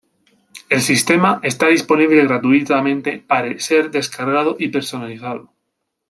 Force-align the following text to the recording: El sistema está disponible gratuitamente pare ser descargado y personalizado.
El 0.67 0.81
sistema 0.81 1.31
está 1.51 1.67
disponible 1.67 2.23
gratuitamente 2.25 3.19
pare 3.21 3.59
ser 3.59 3.91
descargado 3.91 4.55
y 4.57 4.69
personalizado. 4.69 5.53